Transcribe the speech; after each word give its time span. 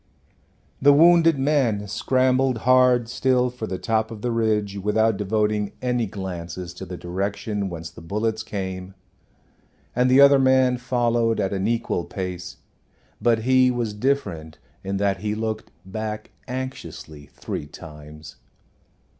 The 0.81 0.93
wounded 0.93 1.37
man 1.37 1.87
scrambled 1.87 2.57
hard 2.65 3.07
still 3.07 3.51
for 3.51 3.67
the 3.67 3.77
top 3.77 4.09
of 4.09 4.23
the 4.23 4.31
ridge 4.31 4.77
without 4.79 5.15
devoting 5.15 5.73
any 5.79 6.07
glances 6.07 6.73
to 6.73 6.87
the 6.87 6.97
direction 6.97 7.69
whence 7.69 7.91
the 7.91 8.01
bullets 8.01 8.41
came, 8.41 8.95
and 9.95 10.09
the 10.09 10.19
other 10.19 10.39
man 10.39 10.77
followed 10.79 11.39
at 11.39 11.53
an 11.53 11.67
equal 11.67 12.03
pace; 12.05 12.57
but 13.21 13.43
he 13.43 13.69
was 13.69 13.93
different, 13.93 14.57
in 14.83 14.97
that 14.97 15.17
he 15.19 15.35
looked 15.35 15.69
back 15.85 16.31
anxiously 16.47 17.29
three 17.33 17.67
times. 17.67 18.37